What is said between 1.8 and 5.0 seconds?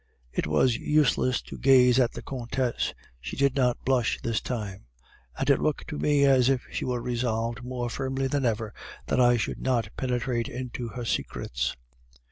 at the Countess; she did not blush this time,